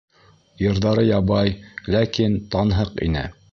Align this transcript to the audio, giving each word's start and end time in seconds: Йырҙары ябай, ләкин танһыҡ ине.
Йырҙары 0.63 1.03
ябай, 1.09 1.53
ләкин 1.97 2.41
танһыҡ 2.57 3.01
ине. 3.11 3.27